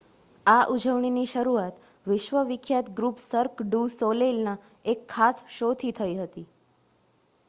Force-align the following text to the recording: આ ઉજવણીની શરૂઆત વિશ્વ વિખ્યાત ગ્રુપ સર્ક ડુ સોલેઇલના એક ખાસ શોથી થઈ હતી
આ 0.45 0.61
ઉજવણીની 0.75 1.25
શરૂઆત 1.31 1.75
વિશ્વ 2.05 2.39
વિખ્યાત 2.47 2.89
ગ્રુપ 2.95 3.21
સર્ક 3.23 3.61
ડુ 3.65 3.81
સોલેઇલના 3.97 4.57
એક 4.87 5.05
ખાસ 5.13 5.45
શોથી 5.53 5.93
થઈ 5.95 6.17
હતી 6.17 6.47